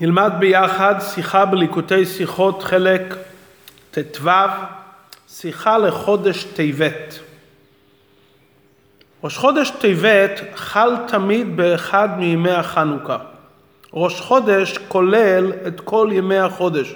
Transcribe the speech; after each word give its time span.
נלמד 0.00 0.32
ביחד 0.38 0.94
שיחה 1.00 1.44
בליקוטי 1.44 2.06
שיחות 2.06 2.62
חלק 2.62 3.14
ט"ו, 3.90 4.30
שיחה 5.28 5.78
לחודש 5.78 6.44
טבת. 6.44 7.18
ראש 9.24 9.38
חודש 9.38 9.70
טבת 9.70 10.40
חל 10.54 10.90
תמיד 11.08 11.56
באחד 11.56 12.08
מימי 12.18 12.50
החנוכה. 12.50 13.18
ראש 13.92 14.20
חודש 14.20 14.78
כולל 14.88 15.52
את 15.66 15.80
כל 15.80 16.08
ימי 16.12 16.38
החודש. 16.38 16.94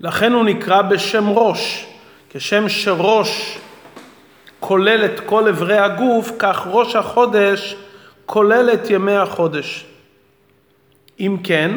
לכן 0.00 0.32
הוא 0.32 0.44
נקרא 0.44 0.82
בשם 0.82 1.28
ראש, 1.28 1.86
כשם 2.30 2.68
שראש 2.68 3.58
כולל 4.60 5.04
את 5.04 5.20
כל 5.20 5.48
אברי 5.48 5.78
הגוף, 5.78 6.30
כך 6.38 6.66
ראש 6.66 6.96
החודש 6.96 7.76
כולל 8.26 8.70
את 8.74 8.90
ימי 8.90 9.16
החודש. 9.16 9.86
אם 11.20 11.36
כן, 11.44 11.76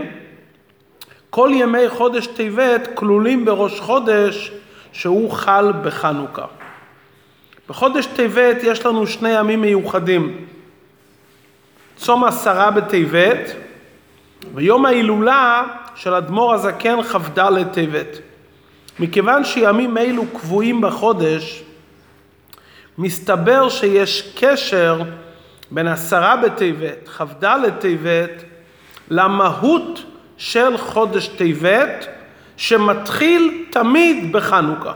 כל 1.30 1.50
ימי 1.54 1.90
חודש 1.90 2.28
טבת 2.28 2.90
כלולים 2.94 3.46
בראש 3.46 3.80
חודש 3.80 4.52
שהוא 4.92 5.32
חל 5.32 5.74
בחנוכה. 5.84 6.46
בחודש 7.70 8.06
טבת 8.06 8.58
יש 8.64 8.86
לנו 8.86 9.08
שני 9.08 9.30
ימים 9.30 9.62
מיוחדים, 9.62 10.46
צום 11.96 12.24
עשרה 12.24 12.72
בטבת 12.72 13.56
ויום 14.54 14.86
ההילולה 14.86 15.64
של 15.96 16.14
אדמו"ר 16.14 16.54
הזקן 16.54 17.04
כ"ד 17.04 17.64
טבת. 17.74 18.20
מכיוון 19.00 19.44
שימים 19.44 19.98
אלו 19.98 20.26
קבועים 20.28 20.82
בחודש, 20.82 21.64
מסתבר 22.98 23.70
שיש 23.70 24.34
קשר 24.40 25.02
בין 25.72 25.88
עשרה 25.88 26.36
בטבת, 26.36 27.08
כ"ד 27.08 27.70
טבת, 27.80 28.44
למהות 29.10 30.04
של 30.38 30.78
חודש 30.78 31.28
טבת, 31.28 32.08
שמתחיל 32.58 33.66
תמיד 33.70 34.32
בחנוכה. 34.32 34.94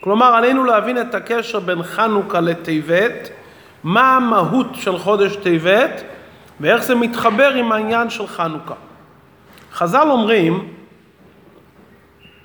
כלומר, 0.00 0.26
עלינו 0.26 0.64
להבין 0.64 1.00
את 1.00 1.14
הקשר 1.14 1.60
בין 1.60 1.82
חנוכה 1.82 2.40
לטבת, 2.40 3.30
מה 3.84 4.16
המהות 4.16 4.66
של 4.74 4.98
חודש 4.98 5.36
טבת, 5.36 6.02
ואיך 6.60 6.82
זה 6.82 6.94
מתחבר 6.94 7.54
עם 7.54 7.72
העניין 7.72 8.10
של 8.10 8.26
חנוכה. 8.26 8.74
חז"ל 9.72 10.06
אומרים, 10.10 10.68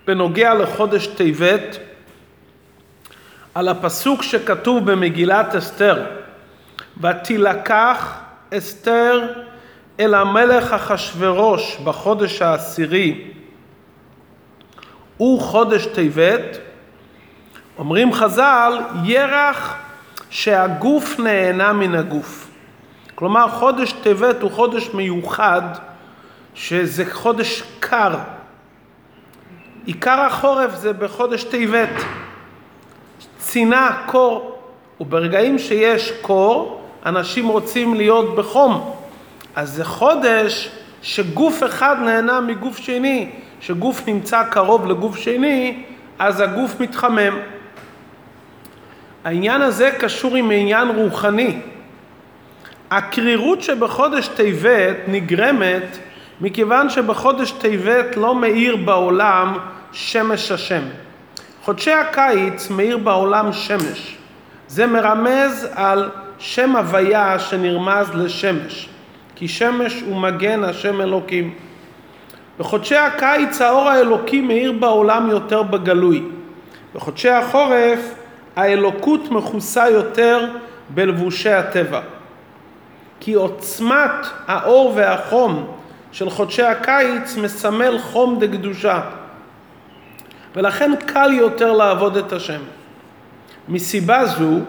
בנוגע 0.08 0.54
לחודש 0.54 1.08
טבת, 1.08 1.78
על 3.56 3.68
הפסוק 3.68 4.24
שכתוב 4.24 4.92
במגילת 4.92 5.56
אסתר, 5.56 6.06
ותילקח 7.02 8.20
אסתר 8.54 9.28
אל 10.00 10.14
המלך 10.14 10.74
אחשורוש 10.74 11.78
בחודש 11.84 12.42
העשירי, 12.42 13.32
הוא 15.18 15.42
חודש 15.42 15.86
טבת, 15.86 16.58
אומרים 17.78 18.14
חז"ל, 18.14 18.80
ירח 19.04 19.76
שהגוף 20.30 21.20
נהנה 21.20 21.74
מן 21.74 21.96
הגוף. 21.96 22.48
כלומר, 23.16 23.48
חודש 23.50 23.92
טבת 23.92 24.42
הוא 24.42 24.52
חודש 24.52 24.90
מיוחד, 24.94 25.62
שזה 26.54 27.04
חודש 27.12 27.64
קר. 27.80 28.16
עיקר 29.86 30.20
החורף 30.22 30.76
זה 30.76 30.94
בחודש 30.94 31.44
טבת. 31.44 31.90
צינה, 33.38 34.04
קור, 34.06 34.60
וברגעים 35.02 35.60
שיש 35.60 36.12
קור, 36.22 36.82
אנשים 37.06 37.48
רוצים 37.48 37.94
להיות 37.94 38.36
בחום. 38.36 38.96
אז 39.56 39.74
זה 39.74 39.86
חודש 39.86 40.70
שגוף 41.02 41.64
אחד 41.64 41.96
נהנה 42.06 42.42
מגוף 42.42 42.78
שני, 42.78 43.30
שגוף 43.62 44.08
נמצא 44.08 44.44
קרוב 44.44 44.88
לגוף 44.88 45.18
שני, 45.18 45.84
אז 46.20 46.40
הגוף 46.40 46.80
מתחמם. 46.80 47.40
העניין 49.24 49.62
הזה 49.62 49.92
קשור 50.00 50.36
עם 50.36 50.52
עניין 50.52 50.88
רוחני. 50.88 51.58
הקרירות 52.92 53.62
שבחודש 53.62 54.28
טבת 54.28 54.98
נגרמת 55.08 55.98
מכיוון 56.42 56.90
שבחודש 56.90 57.52
טבת 57.52 58.18
לא 58.18 58.36
מאיר 58.36 58.76
בעולם 58.76 59.58
שמש 59.92 60.52
השם. 60.52 60.82
חודשי 61.64 61.92
הקיץ 61.92 62.70
מאיר 62.70 62.98
בעולם 62.98 63.54
שמש. 63.54 64.18
זה 64.68 64.88
מרמז 64.88 65.68
על 65.74 66.10
שם 66.40 66.76
הוויה 66.76 67.40
שנרמז 67.40 68.08
לשמש. 68.14 68.90
כי 69.36 69.48
שמש 69.48 70.02
הוא 70.02 70.16
מגן 70.16 70.64
השם 70.64 71.02
אלוקים. 71.02 71.54
בחודשי 72.60 72.96
הקיץ 72.96 73.62
האור 73.62 73.90
האלוקי 73.90 74.42
מאיר 74.42 74.72
בעולם 74.72 75.30
יותר 75.30 75.64
בגלוי. 75.64 76.24
בחודשי 76.96 77.30
החורף 77.30 78.00
האלוקות 78.56 79.32
מכוסה 79.32 79.90
יותר 79.90 80.48
בלבושי 80.90 81.50
הטבע. 81.50 82.02
כי 83.20 83.34
עוצמת 83.34 84.26
האור 84.48 84.94
והחום 84.96 85.68
של 86.12 86.30
חודשי 86.30 86.64
הקיץ 86.64 87.38
מסמל 87.38 87.98
חום 88.00 88.40
דקדושה. 88.40 89.02
ולכן 90.56 90.92
קל 91.06 91.34
יותר 91.34 91.72
לעבוד 91.74 92.18
את 92.18 92.34
השם. 92.34 92.60
מסיבה 93.70 94.26
זו 94.26 94.60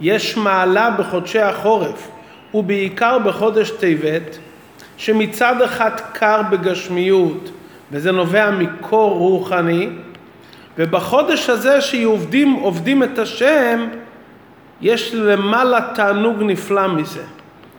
יש 0.00 0.36
מעלה 0.36 0.90
בחודשי 0.90 1.40
החורף 1.40 2.09
ובעיקר 2.54 3.18
בחודש 3.18 3.70
טבת 3.70 4.38
שמצד 4.96 5.62
אחד 5.62 5.90
קר 6.12 6.42
בגשמיות 6.50 7.50
וזה 7.92 8.12
נובע 8.12 8.50
מקור 8.50 9.18
רוחני 9.18 9.88
ובחודש 10.78 11.50
הזה 11.50 11.80
שעובדים 11.80 12.52
עובדים 12.52 13.02
את 13.02 13.18
השם 13.18 13.88
יש 14.80 15.14
למעלה 15.14 15.80
תענוג 15.94 16.36
נפלא 16.42 16.88
מזה 16.88 17.22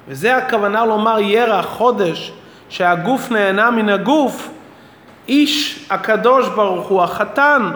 וזה 0.07 0.37
הכוונה 0.37 0.85
לומר 0.85 1.19
ירח 1.19 1.65
חודש 1.65 2.31
שהגוף 2.69 3.31
נהנה 3.31 3.71
מן 3.71 3.89
הגוף 3.89 4.49
איש 5.27 5.85
הקדוש 5.89 6.49
ברוך 6.49 6.87
הוא 6.87 7.01
החתן 7.01 7.71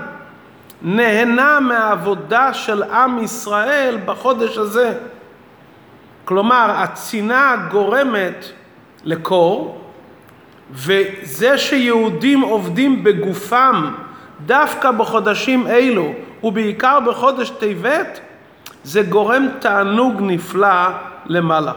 נהנה 0.81 1.59
מהעבודה 1.59 2.53
של 2.53 2.83
עם 2.83 3.23
ישראל 3.23 3.97
בחודש 4.05 4.57
הזה. 4.57 4.93
כלומר, 6.25 6.71
הצינה 6.75 7.67
גורמת 7.71 8.45
לקור, 9.03 9.81
וזה 10.71 11.57
שיהודים 11.57 12.41
עובדים 12.41 13.03
בגופם 13.03 13.91
דווקא 14.45 14.91
בחודשים 14.91 15.67
אלו, 15.67 16.13
ובעיקר 16.43 16.99
בחודש 16.99 17.49
טבת, 17.49 18.19
זה 18.83 19.01
גורם 19.01 19.47
תענוג 19.59 20.21
נפלא 20.21 20.87
למעלה. 21.25 21.73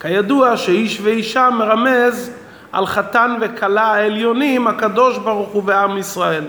כידוע 0.00 0.56
שאיש 0.56 1.00
ואישה 1.02 1.50
מרמז 1.50 2.30
על 2.72 2.86
חתן 2.86 3.36
וכלה 3.40 3.82
העליונים, 3.82 4.66
הקדוש 4.66 5.18
ברוך 5.18 5.48
הוא 5.48 5.62
ועם 5.66 5.98
ישראל. 5.98 6.44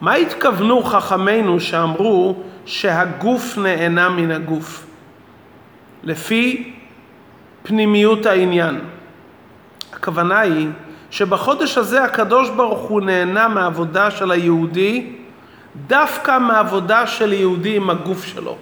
מה 0.00 0.14
התכוונו 0.14 0.82
חכמינו 0.82 1.60
שאמרו 1.60 2.36
שהגוף 2.66 3.58
נהנה 3.58 4.08
מן 4.08 4.30
הגוף? 4.30 4.86
לפי 6.04 6.72
פנימיות 7.62 8.26
העניין. 8.26 8.80
הכוונה 9.92 10.38
היא 10.38 10.68
שבחודש 11.10 11.78
הזה 11.78 12.04
הקדוש 12.04 12.50
ברוך 12.50 12.80
הוא 12.80 13.00
נהנה 13.00 13.48
מעבודה 13.48 14.10
של 14.10 14.30
היהודי 14.30 15.12
דווקא 15.86 16.38
מעבודה 16.38 17.06
של 17.06 17.32
יהודי 17.32 17.76
עם 17.76 17.90
הגוף 17.90 18.24
שלו. 18.24 18.56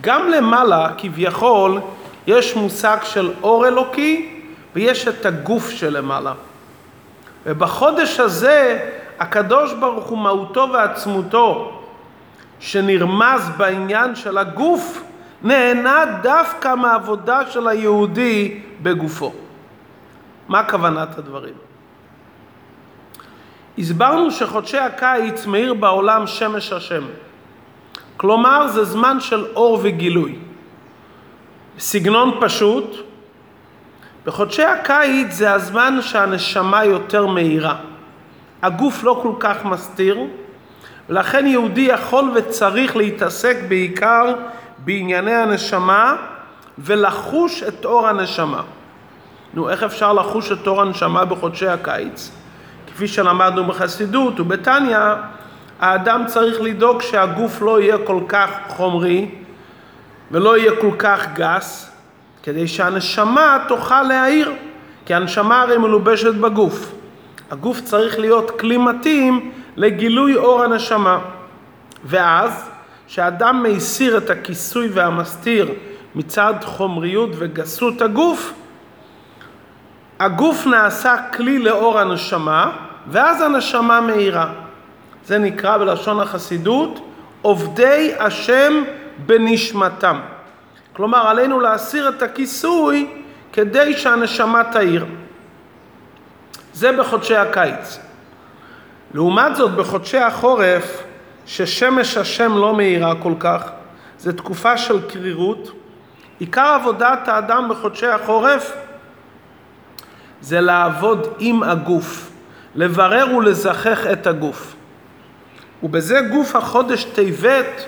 גם 0.00 0.28
למעלה 0.28 0.90
כביכול 0.98 1.80
יש 2.26 2.56
מושג 2.56 2.98
של 3.02 3.30
אור 3.42 3.68
אלוקי 3.68 4.40
ויש 4.74 5.08
את 5.08 5.26
הגוף 5.26 5.70
שלמעלה. 5.70 6.32
ובחודש 7.46 8.20
הזה 8.20 8.78
הקדוש 9.20 9.72
ברוך 9.72 10.06
הוא 10.06 10.18
מהותו 10.18 10.68
ועצמותו 10.72 11.80
שנרמז 12.60 13.50
בעניין 13.56 14.14
של 14.14 14.38
הגוף 14.38 15.02
נהנה 15.42 16.04
דווקא 16.22 16.74
מהעבודה 16.74 17.50
של 17.50 17.68
היהודי 17.68 18.60
בגופו. 18.82 19.32
מה 20.48 20.64
כוונת 20.64 21.18
הדברים? 21.18 21.54
הסברנו 23.78 24.30
שחודשי 24.30 24.78
הקיץ 24.78 25.46
מאיר 25.46 25.74
בעולם 25.74 26.26
שמש 26.26 26.72
השם. 26.72 27.04
כלומר 28.16 28.68
זה 28.68 28.84
זמן 28.84 29.20
של 29.20 29.46
אור 29.54 29.78
וגילוי. 29.82 30.38
סגנון 31.78 32.38
פשוט, 32.40 32.96
בחודשי 34.24 34.62
הקיץ 34.64 35.32
זה 35.32 35.52
הזמן 35.52 35.98
שהנשמה 36.02 36.84
יותר 36.84 37.26
מהירה. 37.26 37.76
הגוף 38.62 39.04
לא 39.04 39.20
כל 39.22 39.32
כך 39.40 39.64
מסתיר, 39.64 40.18
ולכן 41.08 41.46
יהודי 41.46 41.80
יכול 41.80 42.30
וצריך 42.34 42.96
להתעסק 42.96 43.56
בעיקר 43.68 44.34
בענייני 44.78 45.34
הנשמה 45.34 46.16
ולחוש 46.78 47.62
את 47.62 47.84
אור 47.84 48.08
הנשמה. 48.08 48.62
נו, 49.54 49.70
איך 49.70 49.82
אפשר 49.82 50.12
לחוש 50.12 50.52
את 50.52 50.66
אור 50.66 50.80
הנשמה 50.82 51.24
בחודשי 51.24 51.68
הקיץ? 51.68 52.30
כפי 52.86 53.08
שלמדנו 53.08 53.64
בחסידות 53.64 54.40
ובתניא, 54.40 54.98
האדם 55.80 56.22
צריך 56.26 56.60
לדאוג 56.60 57.02
שהגוף 57.02 57.62
לא 57.62 57.80
יהיה 57.80 57.96
כל 58.04 58.20
כך 58.28 58.50
חומרי 58.68 59.28
ולא 60.30 60.58
יהיה 60.58 60.72
כל 60.80 60.90
כך 60.98 61.26
גס, 61.34 61.90
כדי 62.42 62.68
שהנשמה 62.68 63.58
תוכל 63.68 64.02
להעיר, 64.02 64.52
כי 65.06 65.14
הנשמה 65.14 65.62
הרי 65.62 65.78
מלובשת 65.78 66.34
בגוף. 66.34 66.92
הגוף 67.50 67.80
צריך 67.80 68.18
להיות 68.18 68.60
כלי 68.60 68.76
מתאים 68.76 69.50
לגילוי 69.76 70.36
אור 70.36 70.62
הנשמה. 70.62 71.18
ואז, 72.04 72.70
כשאדם 73.06 73.62
מסיר 73.62 74.16
את 74.16 74.30
הכיסוי 74.30 74.88
והמסתיר 74.92 75.68
מצד 76.14 76.54
חומריות 76.64 77.30
וגסות 77.38 78.02
הגוף, 78.02 78.52
הגוף 80.20 80.66
נעשה 80.66 81.16
כלי 81.32 81.58
לאור 81.58 81.98
הנשמה, 81.98 82.70
ואז 83.06 83.42
הנשמה 83.42 84.00
מאירה. 84.00 84.52
זה 85.26 85.38
נקרא 85.38 85.78
בלשון 85.78 86.20
החסידות 86.20 87.00
עובדי 87.42 88.12
השם 88.18 88.82
בנשמתם. 89.26 90.20
כלומר, 90.92 91.28
עלינו 91.28 91.60
להסיר 91.60 92.08
את 92.08 92.22
הכיסוי 92.22 93.06
כדי 93.52 93.96
שהנשמה 93.96 94.64
תאיר. 94.64 95.06
זה 96.72 96.92
בחודשי 96.92 97.36
הקיץ. 97.36 97.98
לעומת 99.14 99.56
זאת, 99.56 99.70
בחודשי 99.70 100.18
החורף, 100.18 101.02
ששמש 101.46 102.16
השם 102.16 102.56
לא 102.56 102.76
מאירה 102.76 103.14
כל 103.14 103.34
כך, 103.38 103.70
זו 104.18 104.32
תקופה 104.32 104.78
של 104.78 105.08
קרירות. 105.08 105.70
עיקר 106.38 106.78
עבודת 106.80 107.28
האדם 107.28 107.68
בחודשי 107.70 108.06
החורף 108.06 108.72
זה 110.40 110.60
לעבוד 110.60 111.28
עם 111.38 111.62
הגוף, 111.62 112.30
לברר 112.74 113.36
ולזכך 113.36 114.06
את 114.12 114.26
הגוף. 114.26 114.74
ובזה 115.82 116.20
גוף 116.20 116.56
החודש 116.56 117.04
טבת 117.04 117.84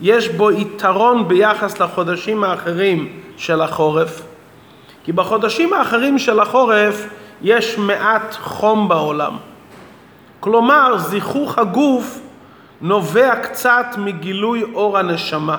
יש 0.00 0.28
בו 0.28 0.50
יתרון 0.50 1.28
ביחס 1.28 1.80
לחודשים 1.80 2.44
האחרים 2.44 3.20
של 3.36 3.60
החורף. 3.60 4.22
כי 5.04 5.12
בחודשים 5.12 5.72
האחרים 5.72 6.18
של 6.18 6.40
החורף 6.40 7.08
יש 7.42 7.78
מעט 7.78 8.34
חום 8.34 8.88
בעולם. 8.88 9.36
כלומר, 10.40 10.98
זיכוך 10.98 11.58
הגוף 11.58 12.20
נובע 12.80 13.36
קצת 13.36 13.86
מגילוי 13.98 14.62
אור 14.74 14.98
הנשמה. 14.98 15.58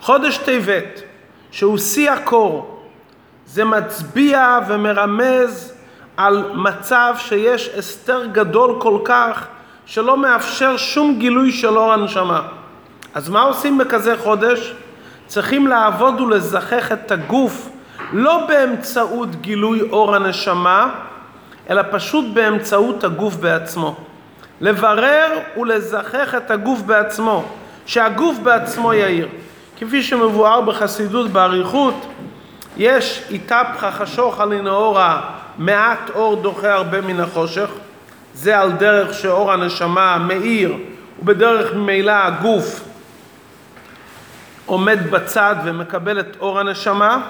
חודש 0.00 0.38
טבת, 0.38 1.02
שהוא 1.50 1.78
שיא 1.78 2.10
הקור, 2.10 2.80
זה 3.46 3.64
מצביע 3.64 4.58
ומרמז 4.68 5.72
על 6.16 6.50
מצב 6.54 7.14
שיש 7.18 7.68
הסתר 7.68 8.26
גדול 8.26 8.80
כל 8.80 8.98
כך 9.04 9.46
שלא 9.86 10.16
מאפשר 10.16 10.76
שום 10.76 11.18
גילוי 11.18 11.52
של 11.52 11.78
אור 11.78 11.92
הנשמה. 11.92 12.42
אז 13.14 13.28
מה 13.28 13.42
עושים 13.42 13.78
בכזה 13.78 14.16
חודש? 14.16 14.74
צריכים 15.26 15.66
לעבוד 15.66 16.20
ולזכך 16.20 16.92
את 16.92 17.10
הגוף 17.10 17.68
לא 18.12 18.46
באמצעות 18.48 19.40
גילוי 19.40 19.80
אור 19.90 20.16
הנשמה, 20.16 20.90
אלא 21.70 21.82
פשוט 21.90 22.24
באמצעות 22.34 23.04
הגוף 23.04 23.34
בעצמו. 23.34 23.96
לברר 24.60 25.38
ולזכך 25.56 26.34
את 26.36 26.50
הגוף 26.50 26.80
בעצמו, 26.80 27.44
שהגוף 27.86 28.38
בעצמו 28.38 28.94
יאיר. 28.94 29.28
כפי 29.78 30.02
שמבואר 30.02 30.60
בחסידות 30.60 31.30
באריכות, 31.30 32.06
יש 32.76 33.24
איתפחה 33.30 33.90
חשוך 33.90 34.40
על 34.40 34.60
נאורה, 34.62 35.30
מעט 35.58 36.10
אור 36.14 36.36
דוחה 36.36 36.72
הרבה 36.72 37.00
מן 37.00 37.20
החושך. 37.20 37.70
זה 38.34 38.58
על 38.58 38.72
דרך 38.72 39.14
שאור 39.14 39.52
הנשמה 39.52 40.18
מאיר, 40.18 40.74
ובדרך 41.18 41.74
ממילא 41.74 42.12
הגוף 42.12 42.84
עומד 44.66 45.10
בצד 45.10 45.56
ומקבל 45.64 46.20
את 46.20 46.36
אור 46.40 46.60
הנשמה. 46.60 47.20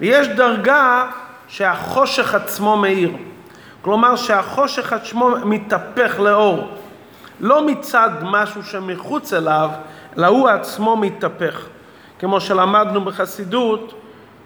ויש 0.00 0.28
דרגה 0.28 1.06
שהחושך 1.48 2.34
עצמו 2.34 2.76
מאיר. 2.76 3.12
כלומר 3.82 4.16
שהחושך 4.16 4.92
עצמו 4.92 5.30
מתהפך 5.44 6.20
לאור. 6.20 6.68
לא 7.40 7.66
מצד 7.66 8.10
משהו 8.22 8.62
שמחוץ 8.62 9.32
אליו, 9.32 9.70
אלא 10.18 10.26
הוא 10.26 10.48
עצמו 10.48 10.96
מתהפך. 10.96 11.66
כמו 12.18 12.40
שלמדנו 12.40 13.00
בחסידות, 13.00 13.94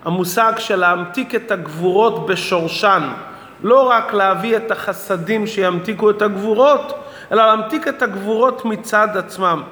המושג 0.05 0.53
של 0.59 0.77
להמתיק 0.77 1.35
את 1.35 1.51
הגבורות 1.51 2.27
בשורשן. 2.27 3.09
לא 3.63 3.91
רק 3.91 4.15
להביא 4.15 4.57
את 4.57 4.71
החסדים 4.71 5.47
שימתיקו 5.47 6.11
את 6.11 6.23
הגבורות, 6.23 6.99
אלא 7.33 7.47
להמתיק 7.47 7.89
את 7.89 8.03
הגבורות 8.03 8.65
מצד 8.65 9.17
עצמם. 9.17 9.63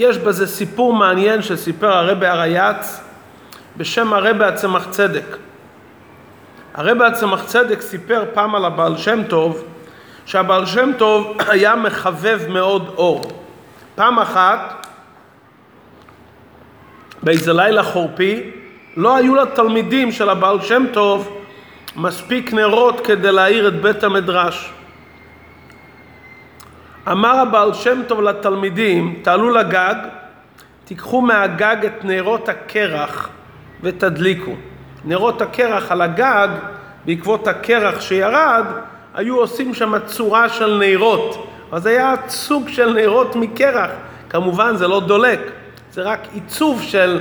יש 0.00 0.18
בזה 0.18 0.46
סיפור 0.46 0.92
מעניין 0.92 1.42
שסיפר 1.42 1.92
הרבי 1.92 2.26
הרייץ 2.26 3.00
בשם 3.76 4.12
הרבי 4.12 4.44
הצמח 4.44 4.86
צדק. 4.90 5.36
הרבי 6.74 7.04
הצמח 7.04 7.44
צדק 7.44 7.80
סיפר 7.80 8.24
פעם 8.34 8.54
על 8.54 8.64
הבעל 8.64 8.96
שם 8.96 9.22
טוב 9.28 9.64
שהבעל 10.26 10.66
שם 10.66 10.90
טוב 10.98 11.36
היה 11.52 11.76
מחבב 11.76 12.40
מאוד 12.48 12.94
אור. 12.96 13.30
פעם 13.94 14.18
אחת, 14.18 14.86
באיזה 17.22 17.52
לילה 17.52 17.82
חורפי, 17.82 18.50
לא 18.96 19.16
היו 19.16 19.34
לתלמידים 19.34 20.12
של 20.12 20.28
הבעל 20.28 20.62
שם 20.62 20.84
טוב 20.92 21.40
מספיק 21.96 22.52
נרות 22.52 23.00
כדי 23.06 23.32
להאיר 23.32 23.68
את 23.68 23.80
בית 23.82 24.04
המדרש. 24.04 24.72
אמר 27.10 27.38
הבעל 27.38 27.74
שם 27.74 28.02
טוב 28.06 28.20
לתלמידים, 28.20 29.20
תעלו 29.22 29.50
לגג, 29.50 29.94
תיקחו 30.84 31.20
מהגג 31.20 31.76
את 31.84 32.04
נרות 32.04 32.48
הקרח 32.48 33.28
ותדליקו. 33.82 34.52
נרות 35.04 35.42
הקרח 35.42 35.92
על 35.92 36.02
הגג, 36.02 36.48
בעקבות 37.04 37.48
הקרח 37.48 38.00
שירד, 38.00 38.64
היו 39.14 39.36
עושים 39.36 39.74
שם 39.74 39.92
צורה 40.06 40.48
של 40.48 40.78
נרות. 40.78 41.46
אז 41.72 41.86
היה 41.86 42.14
סוג 42.28 42.68
של 42.68 42.92
נרות 42.92 43.36
מקרח. 43.36 43.90
כמובן 44.28 44.76
זה 44.76 44.88
לא 44.88 45.00
דולק, 45.00 45.40
זה 45.92 46.02
רק 46.02 46.20
עיצוב 46.34 46.82
של 46.82 47.20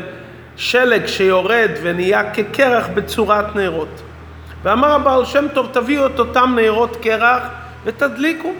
שלג 0.56 1.06
שיורד 1.06 1.70
ונהיה 1.82 2.34
כקרח 2.34 2.88
בצורת 2.94 3.56
נרות. 3.56 4.02
ואמר 4.64 4.92
הבעל 4.92 5.26
שם 5.26 5.46
טוב, 5.54 5.68
תביאו 5.72 6.06
את 6.06 6.20
אותם 6.20 6.54
נרות 6.56 6.98
קרח 7.02 7.44
ותדליקו. 7.84 8.54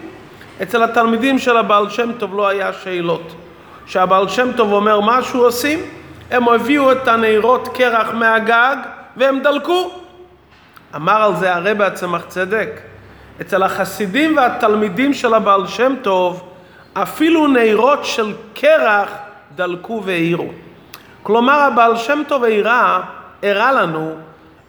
אצל 0.62 0.84
התלמידים 0.84 1.40
של 1.40 1.58
הבעל 1.58 1.90
שם 1.90 2.12
טוב 2.12 2.36
לא 2.36 2.48
היה 2.48 2.74
שאלות. 2.74 3.36
כשהבעל 3.86 4.28
שם 4.28 4.52
טוב 4.58 4.74
אומר 4.74 5.00
משהו 5.00 5.44
עושים, 5.44 5.80
הם 6.32 6.50
הביאו 6.50 6.92
את 6.92 7.08
הנרות 7.08 7.68
קרח 7.74 8.08
מהגג 8.14 8.76
והם 9.18 9.40
דלקו. 9.40 9.92
אמר 10.96 11.24
על 11.24 11.36
זה 11.36 11.56
הרבי 11.56 11.84
הצמח 11.84 12.26
צדק, 12.28 12.82
אצל 13.42 13.64
החסידים 13.64 14.38
והתלמידים 14.38 15.14
של 15.14 15.34
הבעל 15.34 15.68
שם 15.68 15.94
טוב, 16.02 16.44
אפילו 16.94 17.48
נרות 17.48 18.06
של 18.06 18.34
קרח 18.54 19.10
דלקו 19.56 20.02
והאירו. 20.06 20.48
כלומר, 21.24 21.60
הבעל 21.60 21.98
שם 21.98 22.22
טוב 22.28 22.44
הראה, 22.44 23.00
הראה 23.44 23.72
לנו 23.72 24.16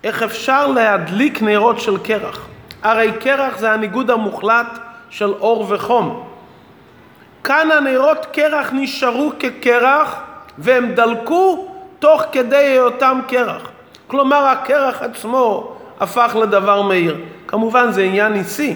איך 0.05 0.23
אפשר 0.23 0.67
להדליק 0.67 1.43
נרות 1.43 1.81
של 1.81 1.99
קרח. 1.99 2.47
הרי 2.83 3.13
קרח 3.21 3.59
זה 3.59 3.73
הניגוד 3.73 4.11
המוחלט 4.11 4.79
של 5.11 5.33
אור 5.41 5.67
וחום. 5.69 6.27
כאן 7.45 7.69
הנרות 7.73 8.27
קרח 8.33 8.71
נשארו 8.73 9.33
כקרח 9.39 10.21
והם 10.59 10.93
דלקו 10.95 11.69
תוך 11.99 12.23
כדי 12.33 12.57
היותם 12.57 13.21
קרח. 13.29 13.71
כלומר 14.07 14.47
הקרח 14.47 15.03
עצמו 15.03 15.77
הפך 16.01 16.37
לדבר 16.43 16.83
מהיר. 16.83 17.17
כמובן 17.47 17.93
זה 17.93 18.03
עניין 18.03 18.33
ניסי, 18.33 18.75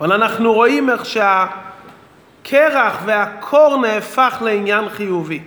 אבל 0.00 0.12
אנחנו 0.12 0.52
רואים 0.52 0.90
איך 0.90 1.02
שהקרח 1.06 3.02
והקור 3.04 3.76
נהפך 3.76 4.38
לעניין 4.40 4.88
חיובי. 4.88 5.40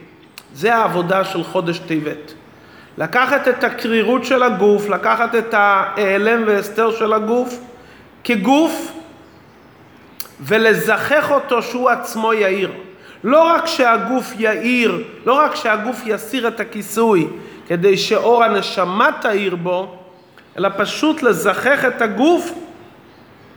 זה 0.53 0.75
העבודה 0.75 1.25
של 1.25 1.43
חודש 1.43 1.79
טבת. 1.79 2.33
לקחת 2.97 3.47
את 3.47 3.63
הקרירות 3.63 4.25
של 4.25 4.43
הגוף, 4.43 4.89
לקחת 4.89 5.35
את 5.35 5.53
ההיעלם 5.53 6.43
והסתר 6.45 6.91
של 6.91 7.13
הגוף 7.13 7.59
כגוף 8.23 8.93
ולזכך 10.41 11.31
אותו 11.31 11.61
שהוא 11.61 11.89
עצמו 11.89 12.33
יאיר. 12.33 12.71
לא 13.23 13.43
רק 13.43 13.65
שהגוף 13.65 14.33
יאיר, 14.37 15.03
לא 15.25 15.33
רק 15.33 15.55
שהגוף 15.55 16.01
יסיר 16.05 16.47
את 16.47 16.59
הכיסוי 16.59 17.27
כדי 17.67 17.97
שאור 17.97 18.43
הנשמה 18.43 19.09
תאיר 19.21 19.55
בו, 19.55 19.97
אלא 20.57 20.69
פשוט 20.77 21.23
לזכך 21.23 21.85
את 21.87 22.01
הגוף 22.01 22.51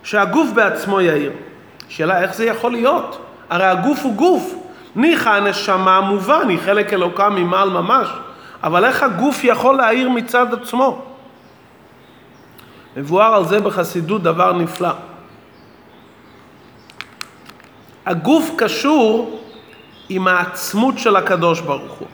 שהגוף 0.02 0.50
בעצמו 0.54 1.00
יאיר. 1.00 1.33
שאלה 1.88 2.23
איך 2.23 2.35
זה 2.35 2.45
יכול 2.45 2.73
להיות? 2.73 3.18
הרי 3.50 3.66
הגוף 3.66 4.02
הוא 4.02 4.14
גוף. 4.14 4.54
ניחא 4.97 5.28
הנשמה 5.28 6.00
מובן, 6.00 6.49
היא 6.49 6.59
חלק 6.59 6.92
אלוקה 6.92 7.28
ממעל 7.28 7.71
ממש, 7.71 8.09
אבל 8.62 8.85
איך 8.85 9.02
הגוף 9.02 9.45
יכול 9.45 9.76
להאיר 9.76 10.09
מצד 10.09 10.54
עצמו? 10.54 11.02
מבואר 12.97 13.35
על 13.35 13.45
זה 13.45 13.61
בחסידות 13.61 14.23
דבר 14.23 14.52
נפלא. 14.52 14.88
הגוף 18.06 18.50
קשור 18.58 19.40
עם 20.08 20.28
העצמות 20.28 20.98
של 20.98 21.16
הקדוש 21.16 21.60
ברוך 21.60 21.92
הוא. 21.92 22.08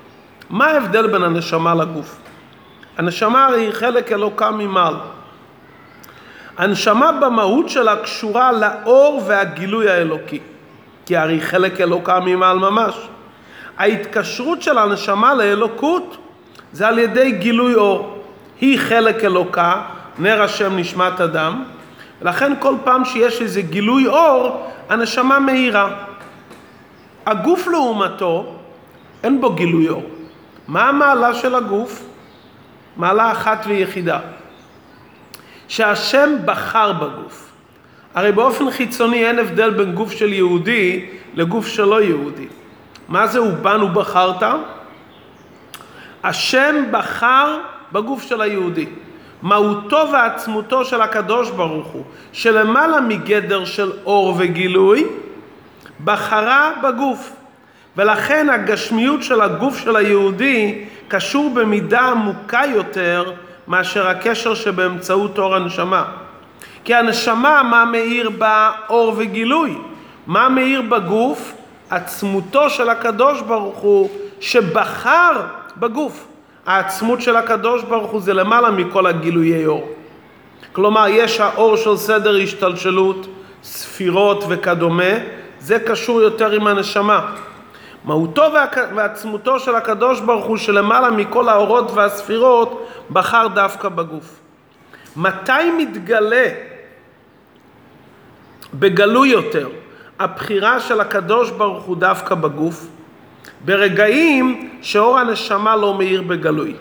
מה 0.51 0.67
ההבדל 0.67 1.07
בין 1.07 1.23
הנשמה 1.23 1.75
לגוף? 1.75 2.19
הנשמה 2.99 3.47
היא 3.47 3.73
חלק 3.73 4.13
אלוקה 4.13 4.51
ממעל. 4.51 4.95
הנשמה 6.59 7.13
במהות 7.13 7.69
שלה 7.69 7.97
קשורה 7.97 8.53
לאור 8.53 9.23
והגילוי 9.27 9.91
האלוקי, 9.91 10.41
כי 11.07 11.17
הרי 11.17 11.41
חלק 11.41 11.81
אלוקה 11.81 12.21
ממעל 12.21 12.59
ממש. 12.59 12.95
ההתקשרות 13.79 14.63
של 14.63 14.79
הנשמה 14.79 15.35
לאלוקות 15.35 16.17
זה 16.73 16.89
על 16.89 16.99
ידי 16.99 17.33
גילוי 17.33 17.75
אור. 17.75 18.25
היא 18.61 18.79
חלק 18.79 19.25
אלוקה, 19.25 19.83
נר 20.19 20.43
השם 20.43 20.77
נשמת 20.77 21.21
אדם, 21.21 21.65
ולכן 22.23 22.53
כל 22.59 22.75
פעם 22.85 23.05
שיש 23.05 23.43
איזה 23.43 23.63
גילוי 23.63 24.07
אור, 24.07 24.71
הנשמה 24.89 25.41
מאירה. 25.41 26.05
הגוף 27.27 27.67
לעומתו, 27.67 28.55
אין 29.23 29.41
בו 29.41 29.53
גילוי 29.53 29.89
אור. 29.89 30.05
מה 30.69 30.89
המעלה 30.89 31.35
של 31.35 31.55
הגוף? 31.55 32.05
מעלה 32.97 33.33
אחת 33.33 33.65
ויחידה. 33.67 34.19
שהשם 35.69 36.37
בחר 36.45 36.93
בגוף. 36.93 37.53
הרי 38.15 38.33
באופן 38.33 38.71
חיצוני 38.71 39.27
אין 39.27 39.39
הבדל 39.39 39.71
בין 39.71 39.93
גוף 39.93 40.13
של 40.13 40.33
יהודי 40.33 41.07
לגוף 41.35 41.67
שלא 41.67 42.03
יהודי. 42.03 42.47
מה 43.09 43.27
זה 43.27 43.43
ובנו 43.43 43.89
בחרת? 43.89 44.43
השם 46.25 46.85
בחר 46.91 47.59
בגוף 47.93 48.23
של 48.23 48.41
היהודי. 48.41 48.87
מהותו 49.43 50.05
ועצמותו 50.13 50.85
של 50.85 51.01
הקדוש 51.01 51.51
ברוך 51.51 51.87
הוא, 51.87 52.05
שלמעלה 52.33 53.01
מגדר 53.01 53.65
של 53.65 53.93
אור 54.05 54.35
וגילוי, 54.39 55.07
בחרה 56.05 56.71
בגוף. 56.83 57.33
ולכן 57.97 58.51
הגשמיות 58.51 59.23
של 59.23 59.41
הגוף 59.41 59.79
של 59.79 59.97
היהודי 59.97 60.85
קשור 61.09 61.51
במידה 61.55 62.01
עמוקה 62.01 62.63
יותר 62.75 63.33
מאשר 63.69 64.09
הקשר 64.09 64.55
שבאמצעות 64.55 65.39
אור 65.39 65.55
הנשמה. 65.55 66.05
כי 66.85 66.95
הנשמה, 66.95 67.63
מה 67.63 67.85
מאיר 67.85 68.31
בה 68.31 68.71
אור 68.89 69.15
וגילוי? 69.17 69.79
מה 70.27 70.49
מאיר 70.49 70.83
בגוף? 70.83 71.53
עצמותו 71.91 72.71
של 72.71 72.89
הקדוש 72.89 73.41
ברוך 73.41 73.79
הוא 73.79 74.11
שבחר 74.41 75.31
בגוף. 75.77 76.32
העצמות 76.67 77.21
של 77.21 77.37
הקדוש 77.37 77.83
ברוך 77.83 78.11
הוא 78.11 78.21
זה 78.21 78.35
למעלה 78.35 78.71
מכל 78.71 79.07
הגילויי 79.07 79.67
אור. 79.67 79.89
כלומר, 80.73 81.07
יש 81.09 81.41
האור 81.41 81.77
של 81.77 81.97
סדר 81.97 82.37
השתלשלות, 82.43 83.27
ספירות 83.63 84.45
וכדומה, 84.49 85.13
זה 85.59 85.79
קשור 85.79 86.21
יותר 86.21 86.51
עם 86.51 86.67
הנשמה. 86.67 87.35
מהותו 88.05 88.43
ועצמותו 88.95 89.61
של 89.61 89.75
הקדוש 89.75 90.21
ברוך 90.21 90.45
הוא 90.45 90.57
שלמעלה 90.57 91.11
מכל 91.11 91.49
האורות 91.49 91.91
והספירות 91.91 92.89
בחר 93.11 93.47
דווקא 93.55 93.89
בגוף. 93.89 94.41
מתי 95.17 95.71
מתגלה 95.79 96.49
בגלוי 98.75 99.29
יותר 99.29 99.69
הבחירה 100.19 100.81
של 100.81 101.01
הקדוש 101.01 101.51
ברוך 101.51 101.85
הוא 101.85 101.97
דווקא 101.97 102.35
בגוף? 102.35 102.87
ברגעים 103.65 104.71
שאור 104.83 105.19
הנשמה 105.19 105.77
לא 105.77 105.95
מאיר 105.95 106.23
בגלוי. 106.23 106.75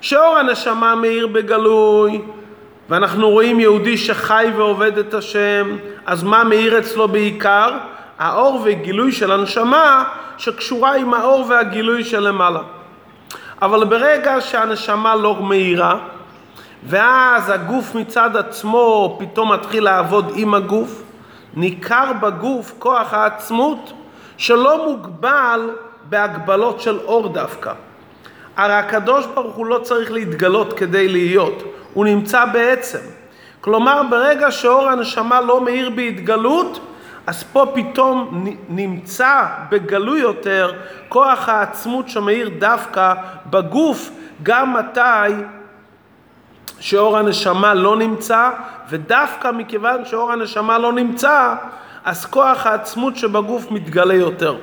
שאור 0.00 0.36
הנשמה 0.36 0.94
מאיר 0.94 1.26
בגלוי, 1.26 2.20
ואנחנו 2.88 3.30
רואים 3.30 3.60
יהודי 3.60 3.98
שחי 3.98 4.46
ועובד 4.56 4.98
את 4.98 5.14
השם, 5.14 5.76
אז 6.06 6.22
מה 6.22 6.44
מאיר 6.44 6.78
אצלו 6.78 7.08
בעיקר? 7.08 7.78
האור 8.18 8.60
וגילוי 8.64 9.12
של 9.12 9.32
הנשמה 9.32 10.04
שקשורה 10.38 10.96
עם 10.96 11.14
האור 11.14 11.44
והגילוי 11.48 12.04
שלמעלה. 12.04 12.60
אבל 13.62 13.84
ברגע 13.84 14.40
שהנשמה 14.40 15.16
לא 15.16 15.42
מאירה, 15.42 15.98
ואז 16.86 17.50
הגוף 17.50 17.94
מצד 17.94 18.36
עצמו 18.36 19.16
פתאום 19.20 19.52
מתחיל 19.52 19.84
לעבוד 19.84 20.32
עם 20.34 20.54
הגוף, 20.54 21.02
ניכר 21.54 22.12
בגוף 22.20 22.72
כוח 22.78 23.14
העצמות 23.14 23.92
שלא 24.36 24.86
מוגבל 24.86 25.70
בהגבלות 26.08 26.80
של 26.80 26.98
אור 26.98 27.28
דווקא. 27.28 27.72
הרי 28.56 28.74
הקדוש 28.74 29.26
ברוך 29.26 29.56
הוא 29.56 29.66
לא 29.66 29.78
צריך 29.78 30.12
להתגלות 30.12 30.72
כדי 30.72 31.08
להיות, 31.08 31.62
הוא 31.94 32.04
נמצא 32.04 32.44
בעצם. 32.44 32.98
כלומר, 33.60 34.02
ברגע 34.10 34.50
שאור 34.50 34.88
הנשמה 34.88 35.40
לא 35.40 35.60
מאיר 35.60 35.90
בהתגלות, 35.90 36.80
אז 37.26 37.42
פה 37.42 37.66
פתאום 37.74 38.44
נמצא 38.68 39.44
בגלוי 39.70 40.20
יותר 40.20 40.72
כוח 41.08 41.48
העצמות 41.48 42.08
שמאיר 42.08 42.50
דווקא 42.58 43.14
בגוף, 43.46 44.10
גם 44.42 44.76
מתי 44.76 45.32
שאור 46.80 47.18
הנשמה 47.18 47.74
לא 47.74 47.96
נמצא, 47.96 48.50
ודווקא 48.88 49.50
מכיוון 49.50 50.04
שאור 50.04 50.32
הנשמה 50.32 50.78
לא 50.78 50.92
נמצא, 50.92 51.54
אז 52.04 52.26
כוח 52.26 52.66
העצמות 52.66 53.16
שבגוף 53.16 53.70
מתגלה 53.70 54.14
יותר. 54.14 54.56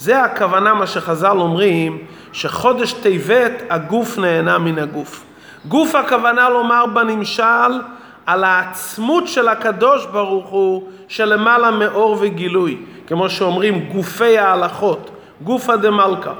זה 0.00 0.22
הכוונה 0.22 0.74
מה 0.74 0.86
שחז"ל 0.86 1.36
אומרים, 1.36 1.98
שחודש 2.32 2.92
טבת 2.92 3.52
הגוף 3.70 4.18
נהנה 4.18 4.58
מן 4.58 4.78
הגוף. 4.78 5.24
גוף 5.68 5.94
הכוונה 5.94 6.48
לומר 6.48 6.86
בנמשל 6.86 7.80
על 8.26 8.44
העצמות 8.44 9.28
של 9.28 9.48
הקדוש 9.48 10.06
ברוך 10.06 10.48
הוא 10.48 10.88
שלמעלה 11.08 11.70
מאור 11.70 12.16
וגילוי, 12.20 12.76
כמו 13.06 13.30
שאומרים 13.30 13.88
גופי 13.92 14.38
ההלכות, 14.38 15.10
גופא 15.42 15.76
דמלכא. 15.76 16.32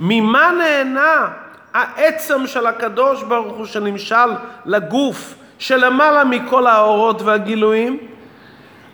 ממה 0.00 0.50
נהנה 0.58 1.28
העצם 1.74 2.46
של 2.46 2.66
הקדוש 2.66 3.22
ברוך 3.22 3.56
הוא 3.56 3.66
שנמשל 3.66 4.30
לגוף 4.64 5.34
שלמעלה 5.58 6.24
מכל 6.24 6.66
האורות 6.66 7.22
והגילויים? 7.22 7.98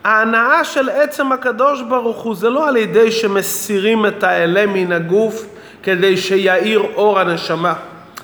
ההנאה 0.03 0.63
של 0.63 0.89
עצם 0.89 1.31
הקדוש 1.31 1.81
ברוך 1.81 2.21
הוא 2.21 2.35
זה 2.35 2.49
לא 2.49 2.67
על 2.67 2.77
ידי 2.77 3.11
שמסירים 3.11 4.05
את 4.05 4.23
האלה 4.23 4.65
מן 4.65 4.91
הגוף 4.91 5.45
כדי 5.83 6.17
שיאיר 6.17 6.83
אור 6.95 7.19
הנשמה. 7.19 7.73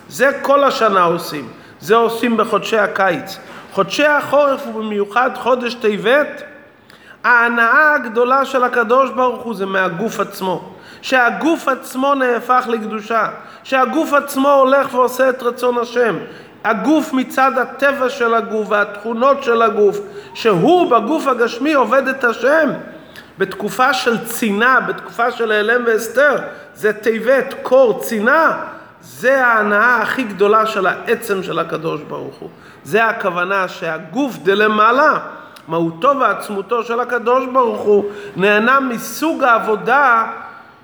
זה 0.09 0.31
כל 0.41 0.63
השנה 0.63 1.03
עושים, 1.03 1.47
זה 1.79 1.95
עושים 1.95 2.37
בחודשי 2.37 2.77
הקיץ. 2.77 3.37
חודשי 3.73 4.05
החורף 4.05 4.67
ובמיוחד 4.67 5.29
חודש 5.35 5.73
טבת, 5.73 6.43
ההנאה 7.23 7.93
הגדולה 7.95 8.45
של 8.45 8.63
הקדוש 8.63 9.09
ברוך 9.09 9.43
הוא 9.43 9.55
זה 9.55 9.65
מהגוף 9.65 10.19
עצמו. 10.19 10.79
שהגוף 11.01 11.67
עצמו 11.67 12.15
נהפך 12.15 12.65
לקדושה, 12.67 13.27
שהגוף 13.63 14.13
עצמו 14.13 14.51
הולך 14.51 14.93
ועושה 14.93 15.29
את 15.29 15.43
רצון 15.43 15.77
השם. 15.77 16.15
הגוף 16.63 17.13
מצד 17.13 17.57
הטבע 17.57 18.09
של 18.09 18.33
הגוף 18.33 18.67
והתכונות 18.69 19.43
של 19.43 19.61
הגוף, 19.61 19.99
שהוא 20.33 20.91
בגוף 20.91 21.27
הגשמי 21.27 21.73
עובד 21.73 22.07
את 22.07 22.23
השם. 22.23 22.69
בתקופה 23.37 23.93
של 23.93 24.25
צינה, 24.25 24.79
בתקופה 24.79 25.31
של 25.31 25.51
העלם 25.51 25.83
והסתר, 25.85 26.35
זה 26.75 26.93
טבת, 26.93 27.53
קור, 27.61 27.99
צינה, 28.03 28.57
זה 29.01 29.45
ההנאה 29.45 30.01
הכי 30.01 30.23
גדולה 30.23 30.65
של 30.65 30.87
העצם 30.87 31.43
של 31.43 31.59
הקדוש 31.59 32.01
ברוך 32.01 32.35
הוא. 32.35 32.49
זה 32.83 33.05
הכוונה 33.05 33.67
שהגוף 33.67 34.37
דלמעלה, 34.37 35.19
מהותו 35.67 36.13
ועצמותו 36.19 36.83
של 36.83 36.99
הקדוש 36.99 37.45
ברוך 37.53 37.81
הוא, 37.81 38.11
נהנה 38.35 38.79
מסוג 38.79 39.43
העבודה 39.43 40.25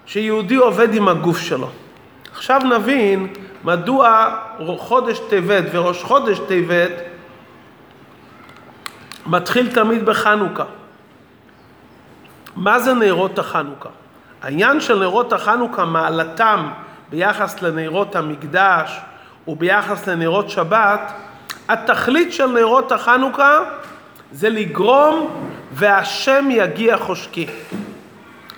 שיהודי 0.05 0.55
עובד 0.55 0.93
עם 0.93 1.07
הגוף 1.07 1.39
שלו. 1.39 1.69
עכשיו 2.33 2.61
נבין 2.65 3.27
מדוע 3.65 4.35
חודש 4.77 5.19
טבת 5.19 5.63
וראש 5.71 6.03
חודש 6.03 6.39
טבת 6.39 6.91
מתחיל 9.25 9.71
תמיד 9.73 10.05
בחנוכה. 10.05 10.63
מה 12.55 12.79
זה 12.79 12.93
נרות 12.93 13.39
החנוכה? 13.39 13.89
העניין 14.43 14.81
של 14.81 14.99
נרות 14.99 15.33
החנוכה, 15.33 15.85
מעלתם 15.85 16.69
ביחס 17.09 17.61
לנרות 17.61 18.15
המקדש 18.15 18.99
וביחס 19.47 20.07
לנרות 20.07 20.49
שבת, 20.49 21.11
התכלית 21.69 22.33
של 22.33 22.47
נרות 22.47 22.91
החנוכה 22.91 23.59
זה 24.31 24.49
לגרום 24.49 25.47
והשם 25.71 26.47
יגיע 26.51 26.97
חושקי. 26.97 27.47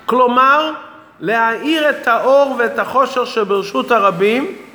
כלומר, 0.06 0.72
להאיר 1.20 1.90
את 1.90 2.08
האור 2.08 2.56
ואת 2.58 2.78
החושר 2.78 3.24
שברשות 3.24 3.90
הרבים 3.90 4.67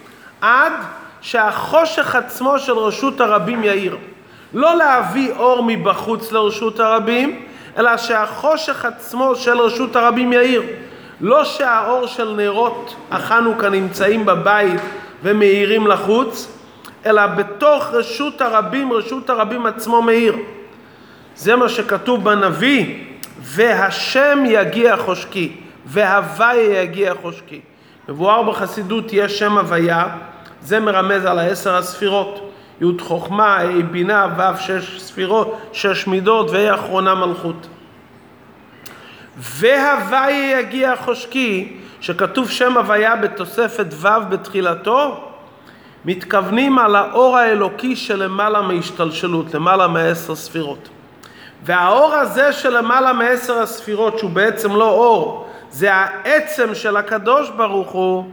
עד 0.43 0.73
שהחושך 1.21 2.15
עצמו 2.15 2.59
של 2.59 2.77
רשות 2.77 3.21
הרבים 3.21 3.63
יאיר. 3.63 3.97
לא 4.53 4.75
להביא 4.75 5.31
אור 5.31 5.63
מבחוץ 5.63 6.31
לרשות 6.31 6.79
הרבים, 6.79 7.45
אלא 7.77 7.97
שהחושך 7.97 8.85
עצמו 8.85 9.35
של 9.35 9.57
רשות 9.57 9.95
הרבים 9.95 10.33
יאיר. 10.33 10.63
לא 11.21 11.43
שהאור 11.43 12.07
של 12.07 12.33
נרות 12.33 12.95
החנוכה 13.12 13.69
נמצאים 13.69 14.25
בבית 14.25 14.81
ומאירים 15.23 15.88
לחוץ, 15.88 16.47
אלא 17.05 17.27
בתוך 17.27 17.85
רשות 17.93 18.41
הרבים, 18.41 18.93
רשות 18.93 19.29
הרבים 19.29 19.65
עצמו 19.65 20.01
מאיר. 20.01 20.35
זה 21.35 21.55
מה 21.55 21.69
שכתוב 21.69 22.23
בנביא, 22.23 23.03
והשם 23.41 24.43
יגיע 24.45 24.97
חושקי, 24.97 25.51
והוויה 25.85 26.81
יגיע 26.81 27.13
חושקי. 27.21 27.62
מבואר 28.09 28.43
בחסידות 28.43 29.05
יש 29.13 29.39
שם 29.39 29.57
הוויה, 29.57 30.07
זה 30.63 30.79
מרמז 30.79 31.25
על 31.25 31.39
העשר 31.39 31.75
הספירות. 31.75 32.50
י' 32.82 33.00
חוכמה, 33.00 33.58
ה' 33.58 33.82
בינה, 33.91 34.27
ו' 34.38 34.58
שש 34.60 35.01
ספירות, 35.01 35.58
שש 35.74 36.08
מידות, 36.08 36.50
וה' 36.51 36.75
אחרונה 36.75 37.15
מלכות. 37.15 37.67
והוויה 39.38 40.60
יגיע 40.60 40.96
חושקי, 40.96 41.77
שכתוב 42.01 42.50
שם 42.50 42.77
הוויה 42.77 43.15
בתוספת 43.15 43.86
ו' 43.91 44.08
בתחילתו, 44.29 45.29
מתכוונים 46.05 46.79
על 46.79 46.96
האור 46.96 47.38
האלוקי 47.38 47.96
שלמעלה 47.96 48.62
מהשתלשלות, 48.62 49.53
למעלה 49.53 49.88
מעשר 49.88 50.36
ספירות. 50.36 50.89
והאור 51.63 52.13
הזה 52.13 52.53
שלמעלה 52.53 53.13
מעשר 53.13 53.60
הספירות, 53.60 54.20
שהוא 54.20 54.32
בעצם 54.32 54.75
לא 54.75 54.89
אור, 54.89 55.50
זה 55.70 55.93
העצם 55.93 56.75
של 56.75 56.98
הקדוש 56.98 57.50
ברוך 57.50 57.91
הוא, 57.91 58.29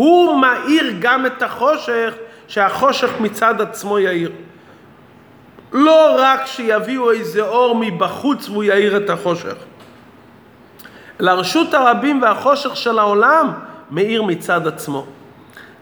הוא 0.00 0.40
מאיר 0.40 0.94
גם 0.98 1.26
את 1.26 1.42
החושך, 1.42 2.14
שהחושך 2.48 3.10
מצד 3.20 3.60
עצמו 3.60 3.98
יאיר. 3.98 4.32
לא 5.72 6.16
רק 6.18 6.46
שיביאו 6.46 7.10
איזה 7.10 7.42
אור 7.42 7.76
מבחוץ 7.80 8.48
והוא 8.48 8.64
יאיר 8.64 8.96
את 8.96 9.10
החושך. 9.10 9.54
לרשות 11.20 11.74
הרבים 11.74 12.22
והחושך 12.22 12.76
של 12.76 12.98
העולם 12.98 13.52
מאיר 13.90 14.22
מצד 14.22 14.66
עצמו. 14.66 15.06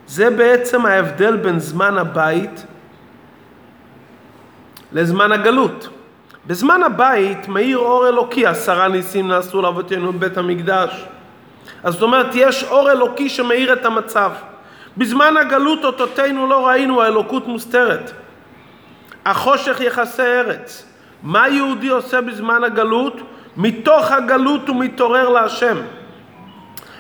זה 0.07 0.31
בעצם 0.31 0.87
ההבדל 0.87 1.37
בין 1.37 1.59
זמן 1.59 1.99
הבית 1.99 2.65
לזמן 4.93 5.33
הגלות. 5.33 5.89
בזמן 6.47 6.83
הבית 6.83 7.49
מאיר 7.49 7.79
אור 7.79 8.09
אלוקי, 8.09 8.47
עשרה 8.47 8.89
ניסים 8.89 9.29
נעשו 9.29 9.63
לאבותינו 9.63 10.13
בבית 10.13 10.37
המקדש. 10.37 11.07
אז 11.83 11.93
זאת 11.93 12.03
אומרת, 12.03 12.27
יש 12.35 12.65
אור 12.65 12.91
אלוקי 12.91 13.29
שמאיר 13.29 13.73
את 13.73 13.85
המצב. 13.85 14.33
בזמן 14.97 15.37
הגלות 15.37 15.85
אותותינו 15.85 16.47
לא 16.47 16.67
ראינו, 16.67 17.03
האלוקות 17.03 17.47
מוסתרת. 17.47 18.13
החושך 19.25 19.81
יחסי 19.81 20.23
ארץ. 20.23 20.87
מה 21.23 21.49
יהודי 21.49 21.89
עושה 21.89 22.21
בזמן 22.21 22.65
הגלות? 22.65 23.17
מתוך 23.57 24.13
הגלות 24.13 24.69
הוא 24.69 24.77
מתעורר 24.77 25.29
להשם. 25.29 25.77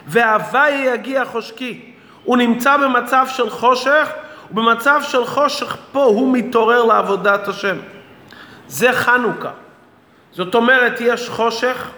והווי 0.06 0.70
יגיע 0.70 1.25
חושקי. 1.25 1.92
הוא 2.25 2.37
נמצא 2.37 2.76
במצב 2.76 3.26
של 3.30 3.50
חושך, 3.50 4.08
ובמצב 4.50 5.00
של 5.02 5.25
חושך 5.25 5.76
פה 5.92 6.04
הוא 6.04 6.32
מתעורר 6.32 6.84
לעבודת 6.84 7.48
השם. 7.48 7.76
זה 8.68 8.92
חנוכה. 8.92 9.50
זאת 10.32 10.54
אומרת, 10.54 11.00
יש 11.00 11.28
חושך, 11.28 11.88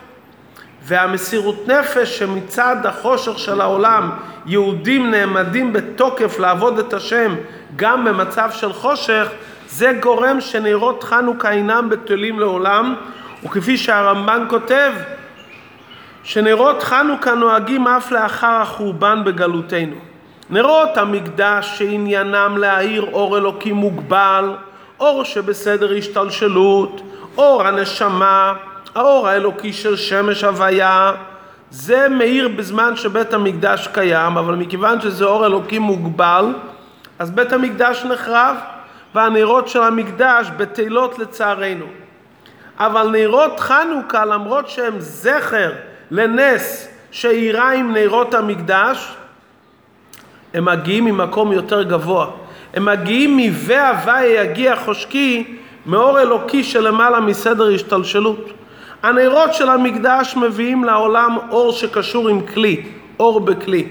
והמסירות 0.82 1.68
נפש 1.68 2.18
שמצד 2.18 2.76
החושך 2.84 3.38
של 3.38 3.60
העולם 3.60 4.10
יהודים 4.46 5.10
נעמדים 5.10 5.72
בתוקף 5.72 6.38
לעבוד 6.38 6.78
את 6.78 6.94
השם 6.94 7.34
גם 7.76 8.04
במצב 8.04 8.50
של 8.52 8.72
חושך, 8.72 9.28
זה 9.68 9.92
גורם 10.02 10.40
שנרות 10.40 11.04
חנוכה 11.04 11.50
אינם 11.50 11.88
בטלים 11.88 12.40
לעולם, 12.40 12.94
וכפי 13.44 13.76
שהרמב"ן 13.76 14.44
כותב, 14.48 14.92
שנרות 16.22 16.82
חנוכה 16.82 17.34
נוהגים 17.34 17.86
אף 17.86 18.12
לאחר 18.12 18.46
החורבן 18.46 19.24
בגלותנו. 19.24 19.96
נרות 20.50 20.96
המקדש 20.96 21.78
שעניינם 21.78 22.58
להאיר 22.58 23.06
אור 23.12 23.38
אלוקי 23.38 23.72
מוגבל, 23.72 24.54
אור 25.00 25.24
שבסדר 25.24 25.96
השתלשלות, 25.98 27.00
אור 27.36 27.62
הנשמה, 27.62 28.52
האור 28.94 29.28
האלוקי 29.28 29.72
של 29.72 29.96
שמש 29.96 30.44
הוויה, 30.44 31.12
זה 31.70 32.08
מאיר 32.08 32.48
בזמן 32.48 32.96
שבית 32.96 33.34
המקדש 33.34 33.88
קיים, 33.92 34.38
אבל 34.38 34.54
מכיוון 34.54 35.00
שזה 35.00 35.24
אור 35.24 35.46
אלוקי 35.46 35.78
מוגבל, 35.78 36.46
אז 37.18 37.30
בית 37.30 37.52
המקדש 37.52 38.04
נחרב, 38.04 38.56
והנרות 39.14 39.68
של 39.68 39.82
המקדש 39.82 40.46
בטלות 40.56 41.18
לצערנו. 41.18 41.86
אבל 42.78 43.08
נרות 43.08 43.60
חנוכה, 43.60 44.24
למרות 44.24 44.68
שהם 44.68 44.94
זכר 44.98 45.72
לנס 46.10 46.88
שאירה 47.10 47.72
עם 47.72 47.92
נרות 47.92 48.34
המקדש, 48.34 49.14
הם 50.54 50.64
מגיעים 50.64 51.04
ממקום 51.04 51.52
יותר 51.52 51.82
גבוה. 51.82 52.26
הם 52.74 52.84
מגיעים 52.84 53.36
מ"ואהבה 53.36 54.24
יגיע 54.24 54.76
חושקי" 54.76 55.56
מאור 55.86 56.20
אלוקי 56.20 56.64
שלמעלה 56.64 57.20
מסדר 57.20 57.74
השתלשלות. 57.74 58.59
הנרות 59.02 59.54
של 59.54 59.68
המקדש 59.68 60.36
מביאים 60.36 60.84
לעולם 60.84 61.38
אור 61.50 61.72
שקשור 61.72 62.28
עם 62.28 62.46
כלי, 62.46 62.82
אור 63.20 63.40
בכלי. 63.40 63.88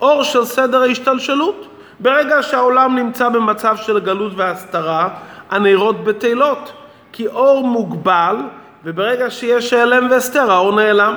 אור 0.00 0.22
של 0.22 0.44
סדר 0.44 0.82
ההשתלשלות. 0.82 1.68
ברגע 2.00 2.42
שהעולם 2.42 2.96
נמצא 2.96 3.28
במצב 3.28 3.76
של 3.76 4.00
גלות 4.00 4.32
והסתרה, 4.36 5.08
הנרות 5.50 6.04
בטלות. 6.04 6.72
כי 7.12 7.26
אור 7.26 7.66
מוגבל, 7.66 8.36
וברגע 8.84 9.30
שיש 9.30 9.72
העלם 9.72 10.10
והסתר, 10.10 10.52
האור 10.52 10.76
נעלם. 10.76 11.16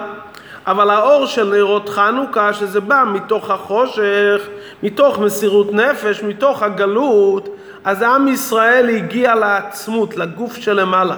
אבל 0.67 0.89
האור 0.89 1.25
של 1.25 1.49
נרות 1.55 1.89
חנוכה, 1.89 2.53
שזה 2.53 2.81
בא 2.81 3.03
מתוך 3.13 3.49
החושך, 3.49 4.41
מתוך 4.83 5.19
מסירות 5.19 5.73
נפש, 5.73 6.23
מתוך 6.23 6.63
הגלות, 6.63 7.49
אז 7.83 8.01
עם 8.01 8.27
ישראל 8.27 8.89
הגיע 8.89 9.35
לעצמות, 9.35 10.17
לגוף 10.17 10.55
שלמעלה. 10.55 11.17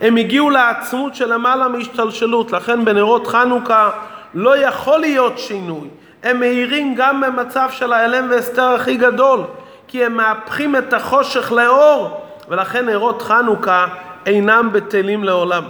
הם 0.00 0.16
הגיעו 0.16 0.50
לעצמות 0.50 1.14
שלמעלה 1.14 1.68
מהשתלשלות, 1.68 2.52
לכן 2.52 2.84
בנרות 2.84 3.26
חנוכה 3.26 3.90
לא 4.34 4.56
יכול 4.56 4.98
להיות 4.98 5.38
שינוי. 5.38 5.88
הם 6.22 6.40
מאירים 6.40 6.94
גם 6.94 7.20
במצב 7.20 7.68
של 7.72 7.92
ההלם 7.92 8.26
והסתר 8.30 8.62
הכי 8.68 8.96
גדול, 8.96 9.40
כי 9.88 10.04
הם 10.04 10.16
מהפכים 10.16 10.76
את 10.76 10.92
החושך 10.92 11.52
לאור, 11.52 12.20
ולכן 12.48 12.86
נרות 12.86 13.22
חנוכה 13.22 13.86
אינם 14.26 14.68
בטלים 14.72 15.24
לעולם. 15.24 15.62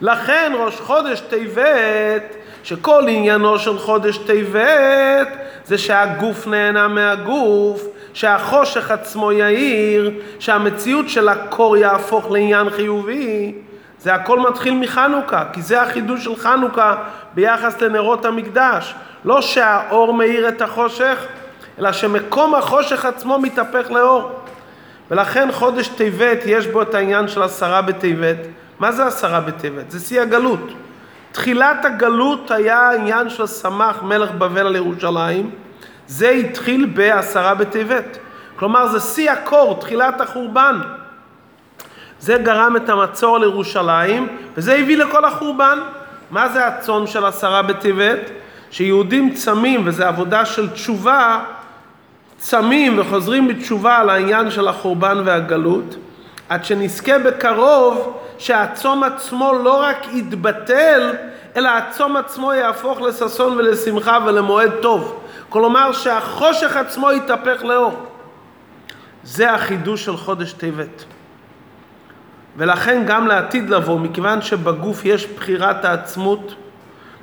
לכן 0.00 0.52
ראש 0.58 0.80
חודש 0.80 1.20
טבת 1.20 2.36
שכל 2.62 3.04
עניינו 3.08 3.58
של 3.58 3.78
חודש 3.78 4.18
טבת 4.18 5.28
זה 5.64 5.78
שהגוף 5.78 6.46
נהנה 6.46 6.88
מהגוף, 6.88 7.86
שהחושך 8.14 8.90
עצמו 8.90 9.32
יאיר, 9.32 10.10
שהמציאות 10.38 11.08
של 11.08 11.28
הקור 11.28 11.76
יהפוך 11.76 12.30
לעניין 12.30 12.70
חיובי. 12.70 13.54
זה 13.98 14.14
הכל 14.14 14.38
מתחיל 14.38 14.74
מחנוכה, 14.74 15.44
כי 15.52 15.62
זה 15.62 15.82
החידוש 15.82 16.24
של 16.24 16.36
חנוכה 16.36 16.94
ביחס 17.34 17.80
לנרות 17.80 18.24
המקדש. 18.24 18.94
לא 19.24 19.40
שהאור 19.40 20.14
מאיר 20.14 20.48
את 20.48 20.62
החושך, 20.62 21.26
אלא 21.78 21.92
שמקום 21.92 22.54
החושך 22.54 23.04
עצמו 23.04 23.38
מתהפך 23.38 23.90
לאור. 23.90 24.30
ולכן 25.10 25.48
חודש 25.52 25.88
טבת 25.88 26.38
יש 26.46 26.66
בו 26.66 26.82
את 26.82 26.94
העניין 26.94 27.28
של 27.28 27.42
עשרה 27.42 27.82
בטבת. 27.82 28.36
מה 28.78 28.92
זה 28.92 29.06
עשרה 29.06 29.40
בטבת? 29.40 29.90
זה 29.90 30.00
שיא 30.00 30.20
הגלות. 30.20 30.72
תחילת 31.32 31.84
הגלות 31.84 32.50
היה 32.50 32.90
עניין 32.90 33.28
של 33.28 33.46
סמך 33.46 34.02
מלך 34.02 34.30
בבל 34.30 34.66
על 34.66 34.76
ירושלים, 34.76 35.50
זה 36.06 36.30
התחיל 36.30 36.86
בעשרה 36.86 37.54
בטבת. 37.54 38.18
כלומר 38.56 38.86
זה 38.86 39.00
שיא 39.00 39.30
הקור, 39.30 39.80
תחילת 39.80 40.20
החורבן. 40.20 40.80
זה 42.20 42.36
גרם 42.36 42.76
את 42.76 42.88
המצור 42.88 43.38
לירושלים, 43.38 44.28
וזה 44.56 44.74
הביא 44.74 44.96
לכל 44.96 45.24
החורבן. 45.24 45.78
מה 46.30 46.48
זה 46.48 46.66
הצום 46.66 47.06
של 47.06 47.24
עשרה 47.26 47.62
בטבת? 47.62 48.30
שיהודים 48.70 49.34
צמים, 49.34 49.82
וזו 49.84 50.04
עבודה 50.04 50.44
של 50.44 50.70
תשובה, 50.70 51.40
צמים 52.38 52.98
וחוזרים 52.98 53.48
בתשובה 53.48 53.96
על 53.96 54.10
העניין 54.10 54.50
של 54.50 54.68
החורבן 54.68 55.22
והגלות, 55.24 55.96
עד 56.48 56.64
שנזכה 56.64 57.18
בקרוב 57.18 58.18
שהצום 58.38 59.04
עצמו 59.04 59.52
לא 59.64 59.82
רק 59.82 60.06
יתבטל, 60.12 61.12
אלא 61.56 61.68
הצום 61.68 62.16
עצמו 62.16 62.52
יהפוך 62.52 63.00
לששון 63.00 63.56
ולשמחה 63.56 64.18
ולמועד 64.26 64.70
טוב. 64.82 65.21
כלומר 65.52 65.92
שהחושך 65.92 66.76
עצמו 66.76 67.12
יתהפך 67.12 67.64
לאור. 67.64 68.06
זה 69.22 69.52
החידוש 69.52 70.04
של 70.04 70.16
חודש 70.16 70.52
טבת. 70.52 71.04
ולכן 72.56 73.02
גם 73.06 73.26
לעתיד 73.26 73.70
לבוא, 73.70 74.00
מכיוון 74.00 74.42
שבגוף 74.42 75.04
יש 75.04 75.26
בחירת 75.26 75.84
העצמות 75.84 76.54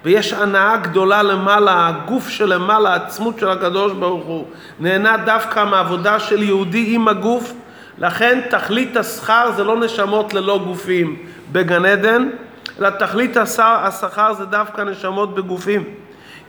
ויש 0.06 0.34
הנאה 0.34 0.78
גדולה 0.78 1.24
למעלה, 1.24 1.88
הגוף 1.88 2.30
שלמעלה, 2.30 2.94
העצמות 2.94 3.40
של 3.40 3.50
הקדוש 3.50 3.94
ברוך 3.94 4.26
הוא, 4.26 4.46
נהנה 4.80 5.18
דווקא 5.18 5.66
מעבודה 5.66 6.20
של 6.20 6.44
יהודי 6.44 6.96
עם 6.96 7.08
הגוף, 7.08 7.54
לכן 7.98 8.42
תכלית 8.50 8.98
השכר 8.98 9.52
זה 9.56 9.64
לא 9.64 9.80
נשמות 9.80 10.34
ללא 10.34 10.60
גופים 10.66 11.26
בגן 11.52 11.86
עדן, 11.86 12.30
אלא 12.80 12.90
תכלית 12.90 13.38
השכר 13.38 14.34
זה 14.34 14.46
דווקא 14.46 14.82
נשמות 14.82 15.36
בגופים. 15.36 15.84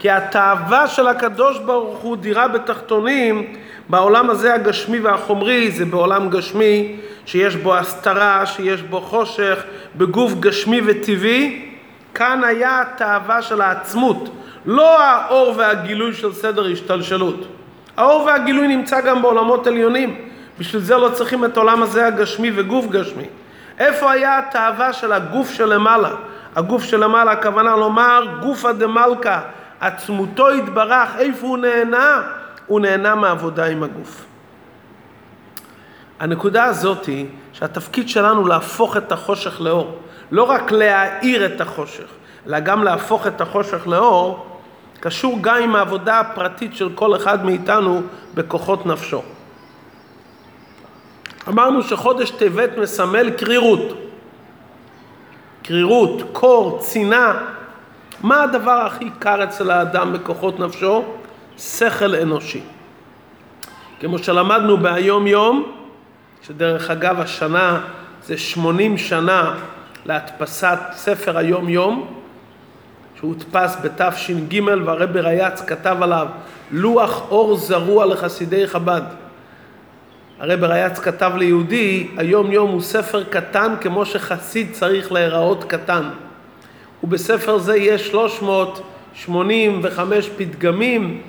כי 0.01 0.11
התאווה 0.11 0.87
של 0.87 1.09
הקדוש 1.09 1.59
ברוך 1.59 1.99
הוא 1.99 2.17
דירה 2.17 2.49
בתחתונים, 2.49 3.55
בעולם 3.89 4.31
הזה 4.31 4.55
הגשמי 4.55 4.99
והחומרי, 5.01 5.71
זה 5.71 5.85
בעולם 5.85 6.31
גשמי 6.31 6.97
שיש 7.27 7.57
בו 7.57 7.77
הסתרה, 7.77 8.47
שיש 8.47 8.83
בו 8.83 9.01
חושך, 9.01 9.63
בגוף 9.97 10.35
גשמי 10.35 10.81
וטבעי, 10.87 11.69
כאן 12.15 12.45
היה 12.45 12.81
התאווה 12.81 13.43
של 13.43 13.61
העצמות, 13.61 14.29
לא 14.67 15.03
האור 15.03 15.55
והגילוי 15.57 16.15
של 16.15 16.33
סדר 16.33 16.67
השתלשלות. 16.73 17.47
האור 17.97 18.25
והגילוי 18.25 18.69
נמצא 18.69 19.01
גם 19.01 19.23
בעולמות 19.23 19.67
עליונים, 19.67 20.15
בשביל 20.59 20.83
זה 20.83 20.97
לא 20.97 21.09
צריכים 21.09 21.45
את 21.45 21.57
עולם 21.57 21.83
הזה 21.83 22.07
הגשמי 22.07 22.51
וגוף 22.55 22.87
גשמי. 22.87 23.25
איפה 23.79 24.13
היה 24.13 24.39
התאווה 24.39 24.93
של 24.93 25.13
הגוף 25.13 25.51
שלמעלה? 25.51 26.11
הגוף 26.57 26.85
שלמעלה, 26.85 27.33
הכוונה 27.33 27.77
לומר 27.77 28.27
גופא 28.43 28.73
דמלכא, 28.73 29.39
עצמותו 29.81 30.51
יתברך, 30.55 31.17
איפה 31.19 31.47
הוא 31.47 31.59
נהנה? 31.59 32.23
הוא 32.67 32.81
נהנה 32.81 33.15
מעבודה 33.15 33.67
עם 33.67 33.83
הגוף. 33.83 34.25
הנקודה 36.21 36.65
הזאת 36.65 37.07
היא 37.07 37.27
שהתפקיד 37.53 38.09
שלנו 38.09 38.47
להפוך 38.47 38.97
את 38.97 39.13
החושך 39.13 39.61
לאור. 39.61 39.99
לא 40.31 40.43
רק 40.43 40.73
להאיר 40.73 41.47
את 41.47 41.61
החושך, 41.61 42.07
אלא 42.47 42.61
גם 42.61 42.85
להפוך 42.85 43.27
את 43.27 43.41
החושך 43.41 43.87
לאור, 43.87 44.47
קשור 45.01 45.39
גם 45.41 45.57
עם 45.63 45.77
העבודה 45.77 46.21
הפרטית 46.21 46.77
של 46.77 46.89
כל 46.95 47.17
אחד 47.17 47.45
מאיתנו 47.45 48.03
בכוחות 48.35 48.87
נפשו. 48.87 49.23
אמרנו 51.49 51.83
שחודש 51.83 52.31
טבת 52.31 52.71
מסמל 52.79 53.31
קרירות. 53.31 53.97
קרירות, 55.63 56.23
קור, 56.33 56.79
צינה. 56.83 57.35
מה 58.23 58.43
הדבר 58.43 58.71
הכי 58.87 59.11
קר 59.19 59.45
אצל 59.45 59.71
האדם 59.71 60.13
בכוחות 60.13 60.59
נפשו? 60.59 61.05
שכל 61.59 62.15
אנושי. 62.15 62.61
כמו 64.01 64.19
שלמדנו 64.19 64.77
בהיום 64.77 65.27
יום, 65.27 65.73
שדרך 66.43 66.91
אגב 66.91 67.21
השנה 67.21 67.81
זה 68.25 68.39
80 68.39 68.99
שנה 68.99 69.55
להדפסת 70.07 70.79
ספר 70.93 71.39
היום 71.39 71.69
יום, 71.69 72.15
שהודפס 73.21 73.77
בתש"ג 73.83 74.61
והרבי 74.85 75.21
ריאץ 75.21 75.61
כתב 75.61 75.97
עליו 76.01 76.27
לוח 76.71 77.23
אור 77.31 77.57
זרוע 77.57 78.07
לחסידי 78.07 78.67
חב"ד. 78.67 79.03
הרבי 80.41 80.67
ריאץ 80.67 80.99
כתב 80.99 81.33
ליהודי, 81.37 82.09
היום 82.17 82.53
יום 82.53 82.71
הוא 82.71 82.83
ספר 82.83 83.25
קטן 83.25 83.75
כמו 83.81 84.07
שחסיד 84.07 84.73
צריך 84.73 85.13
להיראות 85.13 85.65
קטן. 85.65 86.03
ובספר 87.05 87.59
זה 87.59 87.77
יש 87.77 88.09
385 88.09 90.31
פתגמים 90.37 91.23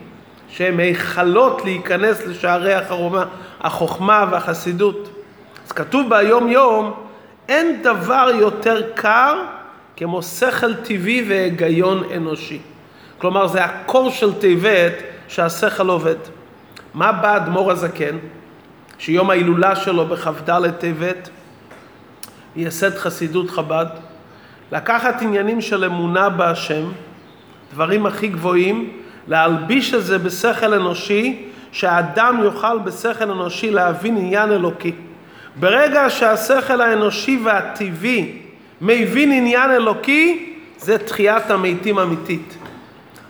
שהם 0.49 0.79
היכלות 0.79 1.61
להיכנס 1.65 2.25
לשערי 2.25 2.73
החוכמה, 2.73 3.25
החוכמה 3.61 4.25
והחסידות. 4.31 5.09
אז 5.65 5.71
כתוב 5.71 6.09
ביום 6.09 6.47
יום, 6.47 6.93
אין 7.49 7.83
דבר 7.83 8.31
יותר 8.39 8.81
קר 8.95 9.43
כמו 9.97 10.21
שכל 10.21 10.75
טבעי 10.75 11.25
והיגיון 11.29 12.03
אנושי. 12.15 12.59
כלומר, 13.17 13.47
זה 13.47 13.63
הקור 13.63 14.09
של 14.09 14.33
טבת 14.33 14.93
שהשכל 15.27 15.89
עובד. 15.89 16.15
מה 16.93 17.11
בא 17.11 17.37
אדמו"ר 17.37 17.71
הזקן, 17.71 18.17
שיום 18.97 19.29
ההילולה 19.29 19.75
שלו 19.75 20.05
בכ"ד 20.05 20.71
טבת, 20.71 21.29
מייסד 22.55 22.97
חסידות 22.97 23.49
חב"ד, 23.49 23.85
לקחת 24.71 25.21
עניינים 25.21 25.61
של 25.61 25.85
אמונה 25.85 26.29
בהשם, 26.29 26.83
דברים 27.73 28.05
הכי 28.05 28.27
גבוהים, 28.27 28.89
להלביש 29.27 29.93
את 29.93 30.03
זה 30.03 30.17
בשכל 30.17 30.73
אנושי, 30.73 31.43
שהאדם 31.71 32.39
יוכל 32.43 32.79
בשכל 32.79 33.31
אנושי 33.31 33.71
להבין 33.71 34.17
עניין 34.17 34.51
אלוקי. 34.51 34.91
ברגע 35.55 36.09
שהשכל 36.09 36.81
האנושי 36.81 37.39
והטבעי 37.43 38.37
מבין 38.81 39.31
עניין 39.31 39.71
אלוקי, 39.71 40.53
זה 40.77 40.97
תחיית 40.97 41.51
המתים 41.51 41.99
אמיתית. 41.99 42.57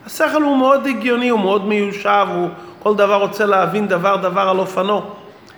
השכל 0.06 0.42
הוא 0.42 0.58
מאוד 0.58 0.88
הגיוני, 0.88 1.30
הוא 1.30 1.40
מאוד 1.40 1.68
מיושב, 1.68 2.28
הוא 2.36 2.50
כל 2.80 2.96
דבר 2.96 3.16
רוצה 3.16 3.46
להבין 3.46 3.88
דבר 3.88 4.16
דבר 4.16 4.50
על 4.50 4.60
אופנו. 4.60 5.02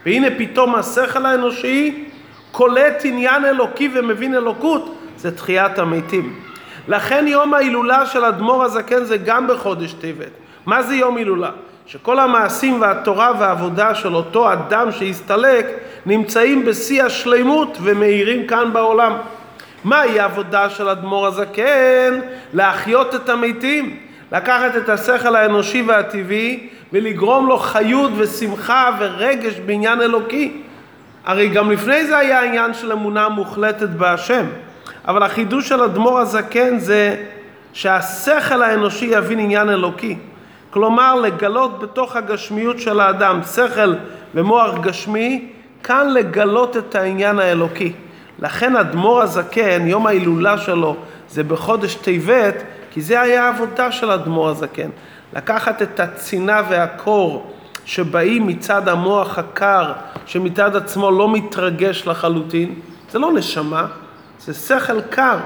והנה 0.05 0.27
פתאום 0.37 0.75
השכל 0.75 1.25
האנושי 1.25 2.05
קולט 2.51 3.01
עניין 3.05 3.45
אלוקי 3.45 3.89
ומבין 3.93 4.35
אלוקות, 4.35 4.92
זה 5.23 5.37
תחיית 5.37 5.79
המתים. 5.79 6.33
לכן 6.87 7.25
יום 7.27 7.53
ההילולה 7.53 8.05
של 8.05 8.25
אדמו"ר 8.25 8.63
הזקן 8.63 9.03
זה 9.03 9.17
גם 9.17 9.47
בחודש 9.47 9.93
טבת. 9.93 10.31
מה 10.65 10.83
זה 10.83 10.95
יום 10.95 11.17
הילולה? 11.17 11.49
שכל 11.85 12.19
המעשים 12.19 12.81
והתורה 12.81 13.31
והעבודה 13.39 13.95
של 13.95 14.15
אותו 14.15 14.53
אדם 14.53 14.91
שהסתלק 14.91 15.65
נמצאים 16.05 16.65
בשיא 16.65 17.03
השלימות 17.03 17.77
ומאירים 17.81 18.47
כאן 18.47 18.73
בעולם. 18.73 19.13
מהי 19.83 20.19
העבודה 20.19 20.69
של 20.69 20.89
אדמו"ר 20.89 21.27
הזקן? 21.27 22.19
להחיות 22.53 23.15
את 23.15 23.29
המתים, 23.29 23.97
לקחת 24.31 24.75
את 24.77 24.89
השכל 24.89 25.35
האנושי 25.35 25.81
והטבעי 25.81 26.69
ולגרום 26.93 27.47
לו 27.47 27.57
חיות 27.57 28.11
ושמחה 28.17 28.89
ורגש 28.99 29.53
בעניין 29.65 30.01
אלוקי. 30.01 30.61
הרי 31.25 31.49
גם 31.49 31.71
לפני 31.71 32.05
זה 32.05 32.17
היה 32.17 32.43
עניין 32.43 32.73
של 32.73 32.91
אמונה 32.91 33.29
מוחלטת 33.29 33.89
בהשם. 33.89 34.45
אבל 35.07 35.23
החידוש 35.23 35.69
של 35.69 35.81
אדמו"ר 35.81 36.19
הזקן 36.19 36.79
זה 36.79 37.25
שהשכל 37.73 38.61
האנושי 38.61 39.05
יבין 39.05 39.39
עניין 39.39 39.69
אלוקי. 39.69 40.17
כלומר, 40.69 41.15
לגלות 41.15 41.79
בתוך 41.79 42.15
הגשמיות 42.15 42.79
של 42.79 42.99
האדם 42.99 43.39
שכל 43.55 43.93
ומוח 44.35 44.79
גשמי, 44.81 45.47
כאן 45.83 46.09
לגלות 46.13 46.77
את 46.77 46.95
העניין 46.95 47.39
האלוקי. 47.39 47.93
לכן 48.39 48.75
אדמו"ר 48.75 49.21
הזקן, 49.21 49.87
יום 49.87 50.07
ההילולה 50.07 50.57
שלו 50.57 50.95
זה 51.29 51.43
בחודש 51.43 51.95
טבת, 51.95 52.63
כי 52.91 53.01
זה 53.01 53.21
היה 53.21 53.45
העבודה 53.45 53.91
של 53.91 54.11
אדמו"ר 54.11 54.49
הזקן. 54.49 54.89
לקחת 55.35 55.81
את 55.81 55.99
הצינה 55.99 56.61
והקור 56.69 57.53
שבאים 57.85 58.47
מצד 58.47 58.87
המוח 58.87 59.39
הקר, 59.39 59.91
שמצד 60.25 60.75
עצמו 60.75 61.11
לא 61.11 61.33
מתרגש 61.33 62.07
לחלוטין, 62.07 62.75
זה 63.11 63.19
לא 63.19 63.31
נשמה, 63.31 63.85
זה 64.45 64.53
שכל 64.53 65.01
קר. 65.01 65.37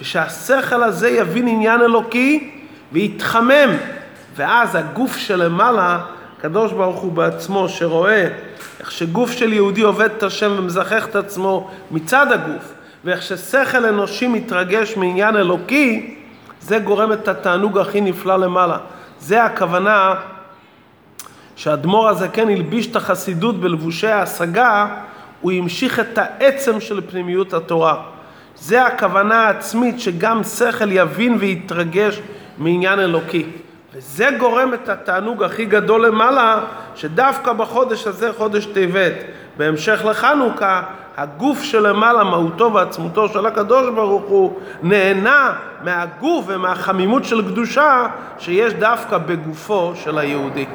ושהשכל 0.00 0.82
הזה 0.82 1.08
יבין 1.10 1.48
עניין 1.48 1.80
אלוקי 1.80 2.50
ויתחמם. 2.92 3.76
ואז 4.36 4.74
הגוף 4.74 5.16
שלמעלה, 5.16 6.00
הקדוש 6.38 6.72
ברוך 6.72 7.00
הוא 7.00 7.12
בעצמו, 7.12 7.68
שרואה 7.68 8.28
איך 8.80 8.92
שגוף 8.92 9.32
של 9.32 9.52
יהודי 9.52 9.82
עובד 9.82 10.10
את 10.16 10.22
השם 10.22 10.54
ומזכך 10.58 11.06
את 11.08 11.16
עצמו 11.16 11.70
מצד 11.90 12.32
הגוף, 12.32 12.72
ואיך 13.04 13.22
ששכל 13.22 13.84
אנושי 13.86 14.28
מתרגש 14.28 14.96
מעניין 14.96 15.36
אלוקי, 15.36 16.16
זה 16.60 16.78
גורם 16.78 17.12
את 17.12 17.28
התענוג 17.28 17.78
הכי 17.78 18.00
נפלא 18.00 18.36
למעלה. 18.36 18.78
זה 19.20 19.44
הכוונה 19.44 20.14
שהאדמו"ר 21.56 22.08
הזה 22.08 22.28
כן 22.28 22.48
הלביש 22.48 22.86
את 22.86 22.96
החסידות 22.96 23.60
בלבושי 23.60 24.06
ההשגה, 24.06 24.86
הוא 25.40 25.52
המשיך 25.52 26.00
את 26.00 26.18
העצם 26.18 26.80
של 26.80 27.00
פנימיות 27.10 27.54
התורה. 27.54 28.02
זה 28.60 28.86
הכוונה 28.86 29.46
העצמית 29.46 30.00
שגם 30.00 30.44
שכל 30.44 30.92
יבין 30.92 31.36
ויתרגש 31.40 32.20
מעניין 32.58 33.00
אלוקי. 33.00 33.46
וזה 33.94 34.28
גורם 34.38 34.74
את 34.74 34.88
התענוג 34.88 35.42
הכי 35.42 35.64
גדול 35.64 36.06
למעלה, 36.06 36.60
שדווקא 36.94 37.52
בחודש 37.52 38.06
הזה, 38.06 38.32
חודש 38.32 38.66
טבת, 38.66 39.12
בהמשך 39.56 40.04
לחנוכה, 40.04 40.82
הגוף 41.16 41.62
שלמעלה, 41.62 42.24
מהותו 42.24 42.72
ועצמותו 42.72 43.28
של 43.28 43.46
הקדוש 43.46 43.88
ברוך 43.94 44.22
הוא, 44.22 44.60
נהנה 44.82 45.52
מהגוף 45.84 46.44
ומהחמימות 46.48 47.24
של 47.24 47.42
קדושה 47.48 48.06
שיש 48.38 48.72
דווקא 48.72 49.18
בגופו 49.18 49.92
של 49.94 50.18
היהודי. 50.18 50.66